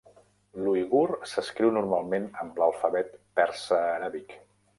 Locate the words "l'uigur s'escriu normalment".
0.61-2.25